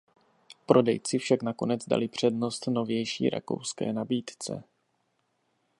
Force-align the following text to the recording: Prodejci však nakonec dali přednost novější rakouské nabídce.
Prodejci 0.65 1.17
však 1.19 1.43
nakonec 1.43 1.85
dali 1.87 2.07
přednost 2.07 2.67
novější 2.67 3.29
rakouské 3.29 3.93
nabídce. 3.93 4.63